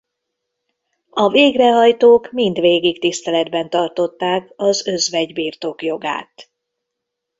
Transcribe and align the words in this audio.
A 1.09 1.29
végrehajtók 1.29 2.31
mindvégig 2.31 2.99
tiszteletben 2.99 3.69
tartották 3.69 4.53
az 4.55 4.87
özvegy 4.87 5.33
birtokjogát. 5.33 6.51